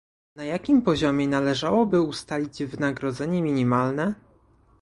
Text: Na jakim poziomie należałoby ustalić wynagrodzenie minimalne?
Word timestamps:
Na 0.35 0.43
jakim 0.43 0.81
poziomie 0.81 1.27
należałoby 1.27 2.01
ustalić 2.01 2.63
wynagrodzenie 2.63 3.41
minimalne? 3.41 4.13